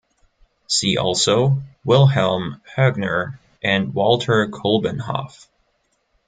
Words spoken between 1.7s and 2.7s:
Wilhelm